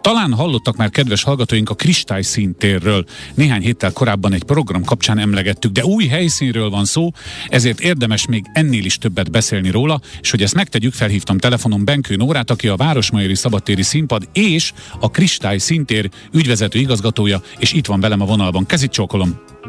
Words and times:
Talán 0.00 0.32
hallottak 0.32 0.76
már 0.76 0.90
kedves 0.90 1.22
hallgatóink 1.22 1.70
a 1.70 1.74
Kristály 1.74 2.22
szintérről. 2.22 3.04
Néhány 3.34 3.62
héttel 3.62 3.92
korábban 3.92 4.32
egy 4.32 4.42
program 4.42 4.84
kapcsán 4.84 5.18
emlegettük, 5.18 5.72
de 5.72 5.84
új 5.84 6.06
helyszínről 6.06 6.70
van 6.70 6.84
szó, 6.84 7.10
ezért 7.48 7.80
érdemes 7.80 8.26
még 8.26 8.44
ennél 8.52 8.84
is 8.84 8.98
többet 8.98 9.30
beszélni 9.30 9.70
róla, 9.70 10.00
és 10.20 10.30
hogy 10.30 10.42
ezt 10.42 10.54
megtegyük, 10.54 10.92
felhívtam 10.92 11.38
telefonon 11.38 11.84
Benkő 11.84 12.16
Nórát, 12.16 12.50
aki 12.50 12.68
a 12.68 12.76
Városmajori 12.76 13.34
Szabadtéri 13.34 13.82
Színpad 13.82 14.28
és 14.32 14.72
a 15.00 15.10
Kristály 15.10 15.58
szintér 15.58 16.10
ügyvezető 16.32 16.78
igazgatója, 16.78 17.42
és 17.58 17.72
itt 17.72 17.86
van 17.86 18.00
velem 18.00 18.20
a 18.20 18.26
vonalban. 18.26 18.66
Kezit 18.66 18.90
csókolom! 18.90 19.59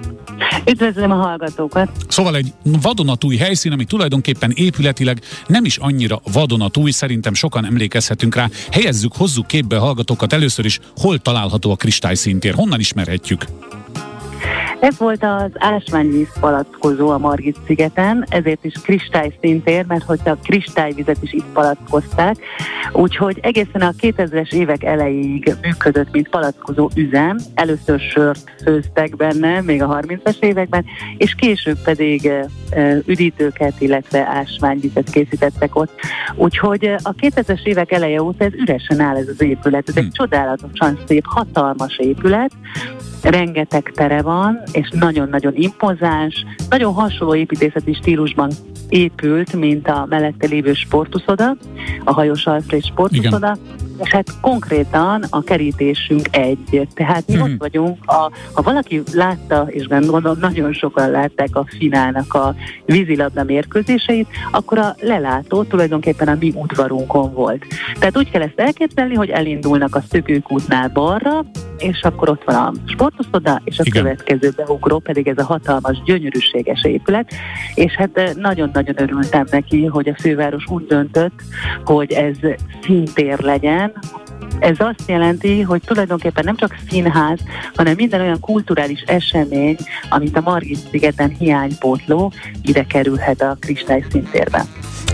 Üdvözlöm 0.65 1.11
a 1.11 1.15
hallgatókat! 1.15 1.89
Szóval 2.07 2.35
egy 2.35 2.53
vadonatúj 2.63 3.35
helyszín, 3.35 3.71
ami 3.71 3.85
tulajdonképpen 3.85 4.51
épületileg 4.55 5.21
nem 5.47 5.65
is 5.65 5.77
annyira 5.77 6.21
vadonatúj, 6.33 6.91
szerintem 6.91 7.33
sokan 7.33 7.65
emlékezhetünk 7.65 8.35
rá. 8.35 8.49
Helyezzük, 8.71 9.15
hozzuk 9.15 9.47
képbe 9.47 9.77
a 9.77 9.79
hallgatókat 9.79 10.33
először 10.33 10.65
is, 10.65 10.79
hol 10.95 11.19
található 11.19 11.71
a 11.71 11.75
kristályszíntér, 11.75 12.53
honnan 12.53 12.79
ismerhetjük? 12.79 13.45
Ez 14.81 14.97
volt 14.97 15.23
az 15.23 15.51
ásványvíz 15.53 16.39
palackozó 16.39 17.09
a 17.09 17.17
Margit 17.17 17.57
szigeten, 17.65 18.25
ezért 18.29 18.65
is 18.65 18.73
kristály 18.83 19.37
szintér, 19.41 19.85
mert 19.85 20.03
hogy 20.03 20.19
a 20.25 20.35
kristályvizet 20.43 21.17
is 21.21 21.33
itt 21.33 21.51
palackozták, 21.53 22.35
úgyhogy 22.93 23.39
egészen 23.41 23.81
a 23.81 23.91
2000-es 24.01 24.53
évek 24.53 24.83
elejéig 24.83 25.55
működött, 25.61 26.11
mint 26.11 26.29
palackozó 26.29 26.89
üzem. 26.95 27.37
Először 27.53 27.99
sört 27.99 28.51
főztek 28.63 29.15
benne, 29.15 29.61
még 29.61 29.81
a 29.81 30.01
30-as 30.01 30.39
években, 30.39 30.85
és 31.17 31.35
később 31.35 31.77
pedig 31.83 32.31
üdítőket, 33.05 33.73
illetve 33.79 34.27
ásványvizet 34.27 35.09
készítettek 35.09 35.75
ott. 35.75 35.99
Úgyhogy 36.35 36.85
a 36.85 37.13
2000-es 37.13 37.63
évek 37.63 37.91
eleje 37.91 38.21
óta 38.21 38.43
ez 38.43 38.53
üresen 38.53 38.99
áll 38.99 39.15
ez 39.15 39.27
az 39.27 39.41
épület. 39.41 39.89
Ez 39.89 39.95
egy 39.95 40.03
hmm. 40.03 40.11
csodálatosan 40.11 40.99
szép, 41.07 41.25
hatalmas 41.25 41.97
épület, 41.97 42.51
rengeteg 43.23 43.91
tere 43.95 44.21
van, 44.21 44.59
és 44.71 44.89
nagyon-nagyon 44.91 45.53
impozáns, 45.55 46.45
nagyon 46.69 46.93
hasonló 46.93 47.35
építészeti 47.35 47.93
stílusban 47.93 48.51
épült, 48.89 49.53
mint 49.53 49.87
a 49.87 50.05
mellette 50.09 50.47
lévő 50.47 50.73
sportuszoda, 50.73 51.55
a 52.03 52.13
hajós 52.13 52.45
Alfred 52.45 52.83
sportuszoda, 52.83 53.57
és 54.03 54.09
hát 54.09 54.39
konkrétan 54.41 55.23
a 55.29 55.41
kerítésünk 55.41 56.27
egy. 56.31 56.87
Tehát 56.93 57.27
mi 57.27 57.33
mm-hmm. 57.33 57.43
ott 57.43 57.57
vagyunk, 57.57 57.97
a, 58.05 58.31
ha 58.53 58.61
valaki 58.61 59.01
látta, 59.13 59.65
és 59.67 59.87
gondolom 59.87 60.37
nagyon 60.39 60.73
sokan 60.73 61.11
látták 61.11 61.55
a 61.55 61.65
finálnak 61.77 62.33
a 62.33 62.55
vízilabda 62.85 63.43
mérkőzéseit, 63.43 64.27
akkor 64.51 64.77
a 64.77 64.95
lelátó 64.99 65.63
tulajdonképpen 65.63 66.27
a 66.27 66.35
mi 66.39 66.53
udvarunkon 66.55 67.33
volt. 67.33 67.65
Tehát 67.99 68.17
úgy 68.17 68.31
kell 68.31 68.41
ezt 68.41 68.59
elképzelni, 68.59 69.15
hogy 69.15 69.29
elindulnak 69.29 69.95
a 69.95 70.03
szökőkútnál 70.09 70.89
balra, 70.93 71.45
és 71.81 72.01
akkor 72.01 72.29
ott 72.29 72.43
van 72.43 72.55
a 72.55 72.71
sportuszoda, 72.85 73.61
és 73.63 73.79
a 73.79 73.83
Igen. 73.85 74.03
következő 74.03 74.53
beugró 74.55 74.99
pedig 74.99 75.27
ez 75.27 75.37
a 75.37 75.43
hatalmas, 75.43 76.01
gyönyörűséges 76.05 76.83
épület, 76.83 77.33
és 77.75 77.93
hát 77.93 78.35
nagyon-nagyon 78.35 79.01
örültem 79.01 79.45
neki, 79.51 79.85
hogy 79.85 80.09
a 80.09 80.15
főváros 80.19 80.67
úgy 80.67 80.85
döntött, 80.85 81.41
hogy 81.85 82.11
ez 82.11 82.37
szintér 82.81 83.39
legyen, 83.39 83.93
ez 84.59 84.75
azt 84.79 85.03
jelenti, 85.07 85.61
hogy 85.61 85.81
tulajdonképpen 85.85 86.43
nem 86.43 86.55
csak 86.55 86.75
színház, 86.89 87.39
hanem 87.75 87.93
minden 87.95 88.21
olyan 88.21 88.39
kulturális 88.39 89.01
esemény, 89.01 89.77
amit 90.09 90.37
a 90.37 90.41
Margit 90.41 90.89
szigeten 90.89 91.29
hiánypótló, 91.29 92.31
ide 92.61 92.83
kerülhet 92.83 93.41
a 93.41 93.57
kristály 93.59 94.03
szintérbe. 94.09 94.65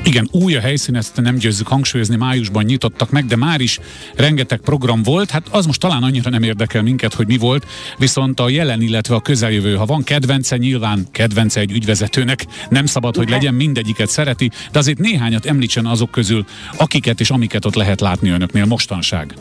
Igen, 0.07 0.27
új 0.31 0.55
a 0.55 0.59
helyszín, 0.59 0.95
ezt 0.95 1.21
nem 1.21 1.35
győzzük 1.35 1.67
hangsúlyozni, 1.67 2.15
májusban 2.15 2.63
nyitottak 2.63 3.09
meg, 3.09 3.25
de 3.25 3.35
már 3.35 3.61
is 3.61 3.79
rengeteg 4.15 4.59
program 4.59 5.03
volt. 5.03 5.29
Hát 5.29 5.47
az 5.51 5.65
most 5.65 5.79
talán 5.79 6.03
annyira 6.03 6.29
nem 6.29 6.43
érdekel 6.43 6.81
minket, 6.81 7.13
hogy 7.13 7.27
mi 7.27 7.37
volt, 7.37 7.65
viszont 7.97 8.39
a 8.39 8.49
jelen, 8.49 8.81
illetve 8.81 9.15
a 9.15 9.21
közeljövő, 9.21 9.75
ha 9.75 9.85
van 9.85 10.03
kedvence, 10.03 10.57
nyilván 10.57 11.07
kedvence 11.11 11.59
egy 11.59 11.71
ügyvezetőnek, 11.71 12.45
nem 12.69 12.85
szabad, 12.85 13.15
hogy 13.15 13.29
legyen, 13.29 13.53
mindegyiket 13.53 14.09
szereti, 14.09 14.51
de 14.71 14.79
azért 14.79 14.97
néhányat 14.97 15.45
említsen 15.45 15.85
azok 15.85 16.11
közül, 16.11 16.45
akiket 16.77 17.19
és 17.19 17.29
amiket 17.29 17.65
ott 17.65 17.75
lehet 17.75 18.01
látni 18.01 18.29
önöknél 18.29 18.65
mostanság. 18.65 19.33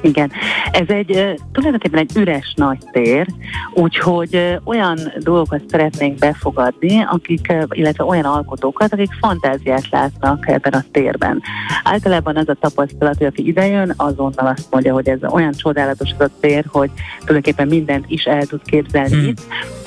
Igen, 0.00 0.30
ez 0.70 0.88
egy 0.88 1.40
tulajdonképpen 1.52 1.98
egy 1.98 2.16
üres 2.16 2.52
nagy 2.56 2.78
tér, 2.92 3.26
úgyhogy 3.74 4.58
olyan 4.64 4.98
dolgokat 5.18 5.62
szeretnénk 5.68 6.18
befogadni, 6.18 7.04
akik, 7.10 7.52
illetve 7.68 8.04
olyan 8.04 8.24
alkotókat, 8.24 8.92
akik 8.92 9.12
fantáziát 9.20 9.88
látnak 9.90 10.48
ebben 10.48 10.72
a 10.72 10.84
térben. 10.92 11.42
Általában 11.82 12.36
az 12.36 12.48
a 12.48 12.54
tapasztalat, 12.54 13.16
hogy 13.18 13.26
aki 13.26 13.46
idejön, 13.46 13.94
azonnal 13.96 14.46
azt 14.46 14.66
mondja, 14.70 14.92
hogy 14.92 15.08
ez 15.08 15.18
olyan 15.30 15.52
csodálatos 15.52 16.10
az 16.18 16.30
a 16.30 16.38
tér, 16.40 16.64
hogy 16.68 16.90
tulajdonképpen 17.18 17.68
mindent 17.68 18.04
is 18.08 18.24
el 18.24 18.46
tud 18.46 18.60
képzelni 18.64 19.16
hmm. 19.16 19.26
itt. 19.26 19.40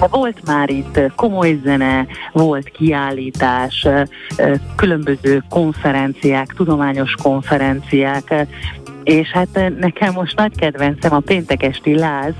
Volt 0.09 0.45
már 0.45 0.69
itt 0.69 0.99
komoly 1.15 1.59
zene, 1.63 2.05
volt 2.33 2.69
kiállítás, 2.69 3.87
különböző 4.75 5.43
konferenciák, 5.49 6.53
tudományos 6.53 7.15
konferenciák, 7.21 8.47
és 9.03 9.31
hát 9.31 9.47
eh, 9.53 9.69
nekem 9.69 10.13
most 10.13 10.37
nagy 10.37 10.55
kedvencem 10.55 11.13
a 11.13 11.19
péntek 11.19 11.63
esti 11.63 11.95
láz, 11.95 12.33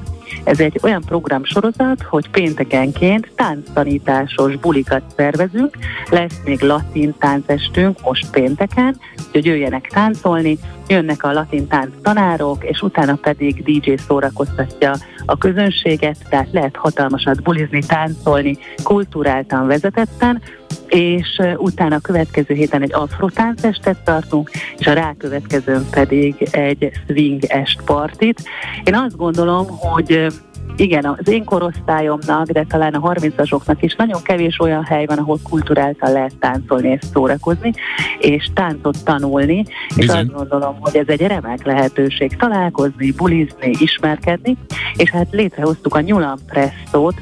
ez 0.44 0.60
egy 0.60 0.80
olyan 0.82 1.02
programsorozat, 1.06 2.02
hogy 2.02 2.30
péntekenként 2.30 3.32
tánctanításos 3.36 4.56
bulikat 4.56 5.02
szervezünk, 5.16 5.78
lesz 6.10 6.42
még 6.46 6.62
latin 6.62 7.16
táncestünk 7.20 8.02
most 8.04 8.32
pénteken, 8.32 8.98
hogy 9.32 9.46
jöjjenek 9.46 9.88
táncolni, 9.88 10.58
jönnek 10.88 11.24
a 11.24 11.32
latin 11.32 11.68
tánc 11.68 11.94
tanárok, 12.02 12.64
és 12.64 12.82
utána 12.82 13.16
pedig 13.16 13.64
DJ 13.64 13.94
szórakoztatja 14.08 14.94
a 15.26 15.38
közönséget, 15.38 16.18
tehát 16.30 16.52
lehet 16.52 16.76
hatalmasat 16.76 17.42
bulizni, 17.44 17.82
táncolni, 17.88 18.58
kulturáltan 18.84 19.68
vezetetten, 19.68 20.42
és 20.88 21.42
utána 21.58 21.96
a 21.96 22.00
következő 22.00 22.54
héten 22.54 22.82
egy 22.82 22.94
afrotáncestet 22.94 24.04
tartunk, 24.04 24.50
és 24.78 24.88
a 24.88 24.94
rákövetkezőn 24.94 25.86
pedig 25.92 26.48
egy 26.52 26.92
swing 27.08 27.44
est 27.48 27.82
partit. 27.86 28.44
Én 28.84 28.96
azt 28.96 29.18
gondolom, 29.18 29.68
hogy 29.68 30.32
igen, 30.76 31.06
az 31.06 31.30
én 31.30 31.44
korosztályomnak, 31.44 32.46
de 32.46 32.66
talán 32.70 32.94
a 32.94 33.12
30-asoknak 33.12 33.78
is 33.80 33.96
nagyon 33.96 34.22
kevés 34.22 34.59
olyan 34.59 34.84
hely 34.84 35.06
van, 35.06 35.18
ahol 35.18 35.40
kulturáltan 35.50 36.12
lehet 36.12 36.36
táncolni 36.40 36.90
és 36.90 37.00
szórakozni, 37.14 37.74
és 38.20 38.50
táncot 38.53 39.03
tanulni, 39.03 39.64
Bizony. 39.96 40.18
és 40.18 40.22
azt 40.22 40.34
gondolom, 40.34 40.76
hogy 40.80 40.96
ez 40.96 41.08
egy 41.08 41.22
remek 41.22 41.66
lehetőség 41.66 42.36
találkozni, 42.38 43.12
bulizni, 43.12 43.72
ismerkedni, 43.80 44.58
és 44.96 45.09
hát 45.09 45.28
létrehoztuk 45.32 45.96
a 45.96 46.02
Nyulan 46.02 46.40
Presszót, 46.46 47.16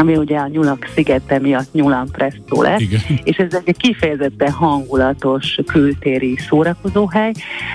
ami 0.00 0.16
ugye 0.16 0.38
a 0.38 0.46
Nyulak 0.46 0.88
szigete 0.94 1.38
miatt 1.38 1.72
Nyulan 1.72 2.08
Presto 2.12 2.62
lett, 2.62 2.80
Igen. 2.80 3.00
és 3.22 3.36
ez 3.36 3.58
egy 3.64 3.76
kifejezetten 3.76 4.50
hangulatos 4.50 5.58
kültéri 5.66 6.36
szórakozóhely, 6.36 7.32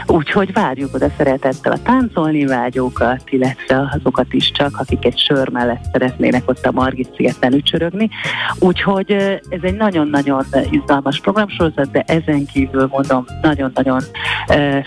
úgyhogy 0.07 0.53
várjuk 0.53 0.93
oda 0.93 1.07
szeretettel 1.17 1.71
a 1.71 1.81
táncolni 1.81 2.45
vágyókat, 2.45 3.21
illetve 3.29 3.89
azokat 3.93 4.33
is 4.33 4.51
csak, 4.51 4.77
akik 4.77 5.05
egy 5.05 5.17
sör 5.17 5.49
mellett 5.49 5.83
szeretnének 5.91 6.43
ott 6.45 6.65
a 6.65 6.71
Margit 6.71 7.15
szigeten 7.15 7.53
ücsörögni. 7.53 8.09
Úgyhogy 8.59 9.11
ez 9.49 9.59
egy 9.61 9.75
nagyon-nagyon 9.75 10.45
izgalmas 10.69 11.19
programsorozat, 11.19 11.91
de 11.91 12.03
ezen 12.07 12.45
kívül 12.45 12.87
mondom, 12.91 13.25
nagyon-nagyon 13.41 14.01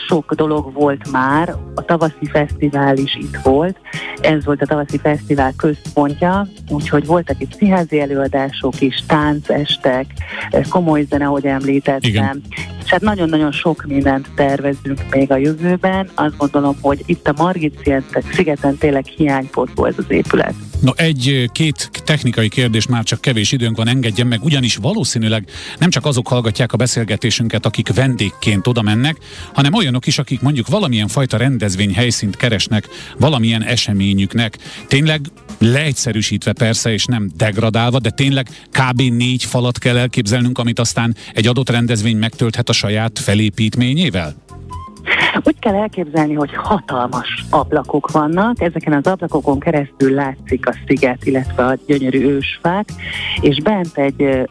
sok 0.09 0.35
dolog 0.35 0.73
volt 0.73 1.11
már. 1.11 1.55
A 1.75 1.85
tavaszi 1.85 2.27
fesztivál 2.31 2.97
is 2.97 3.17
itt 3.17 3.37
volt, 3.43 3.77
ez 4.21 4.45
volt 4.45 4.63
a 4.63 4.67
tavaszi 4.67 4.99
fesztivál 4.99 5.53
központja, 5.57 6.47
úgyhogy 6.69 7.07
volt 7.07 7.28
voltak 7.29 7.43
itt 7.43 7.59
színházi 7.59 8.01
előadások 8.01 8.81
is, 8.81 9.03
táncestek, 9.07 10.07
eh, 10.51 10.63
komoly 10.69 11.05
zene, 11.09 11.27
ahogy 11.27 11.47
említettem. 11.47 12.11
Igen. 12.11 12.43
És 12.85 12.91
hát 12.91 13.01
nagyon-nagyon 13.01 13.53
sok 13.53 13.85
mindent 13.87 14.29
tervezünk 14.35 15.03
még 15.11 15.31
a 15.31 15.37
jövőben. 15.37 16.09
Azt 16.15 16.37
gondolom, 16.37 16.77
hogy 16.81 17.03
itt 17.07 17.29
a 17.29 17.35
Margit 17.37 17.93
szigeten 18.33 18.77
tényleg 18.77 19.07
hiánypótló 19.07 19.85
ez 19.85 19.95
az 19.97 20.05
épület. 20.09 20.55
No, 20.81 20.93
egy-két 20.97 21.91
technikai 22.05 22.49
kérdés, 22.49 22.87
már 22.87 23.05
csak 23.05 23.21
kevés 23.21 23.53
időnk 23.53 23.77
van, 23.77 23.89
engedjen 23.89 24.27
meg, 24.27 24.45
ugyanis 24.45 24.77
valószínűleg 24.77 25.49
nem 25.79 25.91
csak 25.91 26.07
azok 26.07 26.29
hallgatják 26.29 26.73
a 26.73 26.77
beszélgetésünket, 26.77 27.67
akik 27.67 27.95
vendégként 27.95 28.67
oda 28.67 28.83
mennek, 28.83 29.17
hanem 29.53 29.75
olyanok 29.75 30.07
is, 30.07 30.19
akik 30.19 30.41
mondjuk 30.41 30.67
valamilyen 30.67 31.09
fajta 31.09 31.37
rendezvény 31.37 31.95
helyszínt 31.95 32.37
keresnek, 32.37 32.89
valamilyen 33.19 33.63
eseményüknek. 33.63 34.59
Tényleg 34.89 35.21
leegyszerűsítve 35.59 36.53
persze, 36.53 36.93
és 36.93 37.05
nem 37.05 37.31
degradálva, 37.37 37.99
de 37.99 38.11
tényleg 38.11 38.49
kb. 38.71 39.01
négy 39.01 39.45
falat 39.45 39.79
kell 39.79 39.97
elképzelnünk, 39.97 40.59
amit 40.59 40.79
aztán 40.79 41.17
egy 41.35 41.47
adott 41.47 41.71
rendezvény 41.71 42.17
megtölthet 42.17 42.69
a 42.69 42.73
saját 42.73 43.19
felépítményével? 43.19 44.47
Úgy 45.43 45.59
kell 45.59 45.75
elképzelni, 45.75 46.35
hogy 46.35 46.55
hatalmas 46.55 47.45
ablakok 47.51 48.11
vannak, 48.11 48.61
ezeken 48.61 48.93
az 48.93 49.07
ablakokon 49.07 49.59
keresztül 49.59 50.15
látszik 50.15 50.69
a 50.69 50.75
sziget, 50.87 51.25
illetve 51.25 51.65
a 51.65 51.77
gyönyörű 51.87 52.27
ősfák, 52.27 52.89
és 53.41 53.61
bent 53.63 53.99
egy 53.99 54.49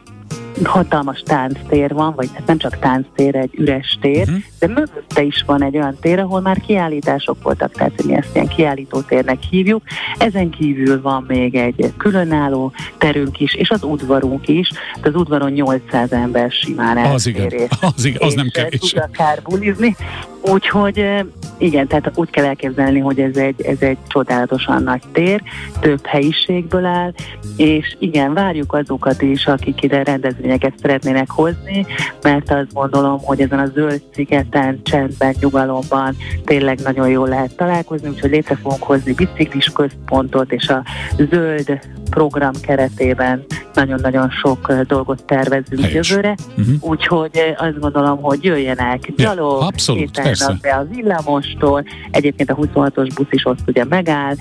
hatalmas 0.64 1.22
tánctér 1.22 1.94
van, 1.94 2.14
vagy 2.14 2.28
hát 2.34 2.46
nem 2.46 2.58
csak 2.58 2.78
tánctér, 2.78 3.36
egy 3.36 3.50
üres 3.54 3.98
tér, 4.00 4.20
uh-huh. 4.20 4.36
de 4.58 4.66
mögötte 4.66 5.22
is 5.22 5.42
van 5.46 5.62
egy 5.62 5.76
olyan 5.76 5.96
tér, 6.00 6.18
ahol 6.18 6.40
már 6.40 6.60
kiállítások 6.60 7.42
voltak, 7.42 7.72
tehát 7.72 8.04
mi 8.04 8.14
ezt 8.14 8.28
ilyen 8.34 8.48
kiállítótérnek 8.48 9.42
hívjuk. 9.50 9.82
Ezen 10.18 10.50
kívül 10.50 11.00
van 11.00 11.24
még 11.28 11.54
egy 11.54 11.92
különálló 11.96 12.72
terünk 12.98 13.40
is, 13.40 13.54
és 13.54 13.70
az 13.70 13.82
udvarunk 13.82 14.48
is, 14.48 14.70
de 15.00 15.08
az 15.08 15.14
udvaron 15.14 15.50
800 15.50 16.12
ember 16.12 16.50
simán 16.50 16.96
az 16.96 17.26
igen, 17.26 17.52
az, 17.80 18.04
igen, 18.04 18.22
az 18.22 18.34
nem 18.34 18.48
kevés. 18.48 18.80
Tud 18.80 19.02
akár 19.02 19.42
bulizni. 19.42 19.96
Úgyhogy 20.40 21.24
igen, 21.58 21.86
tehát 21.86 22.12
úgy 22.14 22.30
kell 22.30 22.44
elképzelni, 22.44 22.98
hogy 22.98 23.20
ez 23.20 23.36
egy, 23.36 23.62
ez 23.62 23.80
egy 23.80 23.98
csodálatosan 24.06 24.82
nagy 24.82 25.02
tér, 25.12 25.42
több 25.80 26.06
helyiségből 26.06 26.84
áll, 26.84 27.12
és 27.56 27.96
igen, 27.98 28.34
várjuk 28.34 28.72
azokat 28.72 29.22
is, 29.22 29.46
akik 29.46 29.82
ide 29.82 30.02
rendezvényeket 30.02 30.72
szeretnének 30.82 31.30
hozni, 31.30 31.86
mert 32.22 32.50
azt 32.50 32.72
gondolom, 32.72 33.18
hogy 33.22 33.40
ezen 33.40 33.58
a 33.58 33.66
zöld 33.66 34.02
szigeten, 34.14 34.80
csendben, 34.82 35.34
nyugalomban 35.40 36.16
tényleg 36.44 36.78
nagyon 36.78 37.08
jól 37.08 37.28
lehet 37.28 37.56
találkozni, 37.56 38.08
úgyhogy 38.08 38.30
létre 38.30 38.54
fogunk 38.54 38.82
hozni 38.82 39.12
biciklis 39.12 39.66
központot, 39.66 40.52
és 40.52 40.68
a 40.68 40.82
zöld 41.30 41.78
program 42.10 42.52
keretében 42.62 43.44
nagyon-nagyon 43.74 44.30
sok 44.30 44.72
dolgot 44.72 45.24
tervezünk 45.24 45.84
Helyes. 45.84 46.10
jövőre, 46.10 46.36
uh-huh. 46.56 46.74
úgyhogy 46.80 47.30
azt 47.56 47.78
gondolom, 47.78 48.20
hogy 48.22 48.44
jöjjenek 48.44 49.12
gyalog, 49.16 49.60
ja, 49.60 49.66
abszolút, 49.66 50.20
be 50.60 50.74
a 50.74 50.84
villamostól, 50.90 51.84
egyébként 52.10 52.50
a 52.50 52.54
26-os 52.54 53.10
busz 53.14 53.26
is 53.30 53.44
ott 53.44 53.58
ugye 53.66 53.84
megáll, 53.84 54.34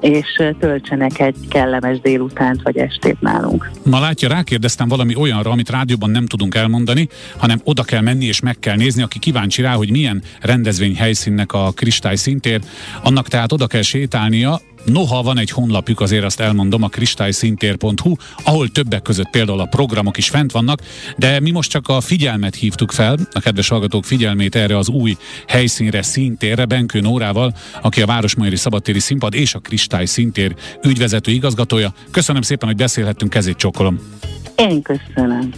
és 0.00 0.42
töltsenek 0.58 1.20
egy 1.20 1.36
kellemes 1.48 2.00
délutánt 2.00 2.62
vagy 2.62 2.76
estét 2.76 3.20
nálunk. 3.20 3.70
Ma 3.84 4.00
látja, 4.00 4.28
rákérdeztem 4.28 4.88
valami 4.88 5.16
olyanra, 5.16 5.50
amit 5.50 5.70
rádióban 5.70 6.10
nem 6.10 6.26
tudunk 6.26 6.54
elmondani, 6.54 7.08
hanem 7.36 7.60
oda 7.64 7.82
kell 7.82 8.00
menni 8.00 8.24
és 8.24 8.40
meg 8.40 8.58
kell 8.58 8.76
nézni, 8.76 9.02
aki 9.02 9.18
kíváncsi 9.18 9.62
rá, 9.62 9.72
hogy 9.72 9.90
milyen 9.90 10.22
rendezvény 10.40 10.96
helyszínnek 10.96 11.52
a 11.52 11.72
kristály 11.74 12.16
szintér, 12.16 12.60
annak 13.02 13.28
tehát 13.28 13.52
oda 13.52 13.66
kell 13.66 13.82
sétálnia, 13.82 14.60
Noha 14.84 15.22
van 15.22 15.38
egy 15.38 15.50
honlapjuk, 15.50 16.00
azért 16.00 16.24
azt 16.24 16.40
elmondom, 16.40 16.82
a 16.82 16.88
kristályszintér.hu, 16.88 18.14
ahol 18.44 18.68
többek 18.68 19.02
között 19.02 19.30
például 19.30 19.60
a 19.60 19.66
programok 19.66 20.16
is 20.16 20.28
fent 20.28 20.52
vannak, 20.52 20.80
de 21.16 21.40
mi 21.40 21.50
most 21.50 21.70
csak 21.70 21.88
a 21.88 22.00
figyelmet 22.00 22.54
hívtuk 22.54 22.90
fel, 22.90 23.16
a 23.32 23.40
kedves 23.40 23.68
hallgatók 23.68 24.04
figyelmét 24.04 24.54
erre 24.54 24.76
az 24.76 24.88
új 24.88 25.16
helyszínre, 25.46 26.02
szintérre, 26.02 26.64
Benkő 26.64 27.00
Nórával, 27.00 27.54
aki 27.82 28.02
a 28.02 28.06
Városmajori 28.06 28.56
Szabadtéri 28.56 28.98
Színpad 28.98 29.34
és 29.34 29.54
a 29.54 29.58
Kristály 29.58 30.04
Szintér 30.04 30.54
ügyvezető 30.82 31.32
igazgatója. 31.32 31.92
Köszönöm 32.10 32.42
szépen, 32.42 32.68
hogy 32.68 32.76
beszélhettünk, 32.76 33.30
kezét 33.30 33.56
csókolom. 33.56 34.00
Én 34.56 34.82
köszönöm. 34.82 35.50